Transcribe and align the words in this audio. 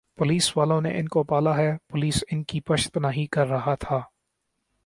police 0.17 0.45
والوں 0.57 0.81
نے 0.81 0.91
ان 0.99 1.07
کو 1.07 1.23
پالا 1.23 1.55
ھے 1.57 1.69
پولیس 1.87 2.23
ان 2.31 2.43
کی 2.43 2.61
پشت 2.61 2.93
پناہی 2.93 3.25
کررہا 3.27 3.75
تھا 3.75 3.99